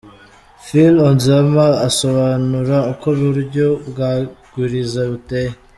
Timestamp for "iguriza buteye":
4.45-5.51